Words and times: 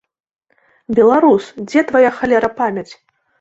Беларус, 0.99 1.51
дзе 1.67 1.79
твая, 1.93 2.11
халера, 2.17 2.49
памяць?! 2.63 2.89